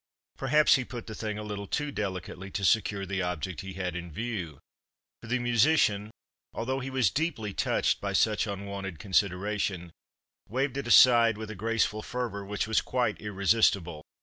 [0.35, 3.95] Perhaps he put the thing a little too delicately to secure the object he had
[3.95, 4.59] in view,
[5.21, 6.09] for the musician,
[6.55, 9.91] although he was deeply touched by such unwonted consideration,
[10.49, 14.01] waved it aside with a graceful fervour which was quite irresistible.